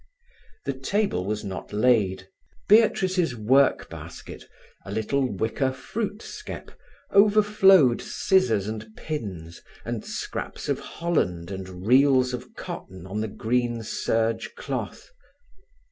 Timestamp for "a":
4.83-4.89